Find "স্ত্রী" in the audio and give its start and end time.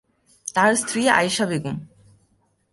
0.75-1.01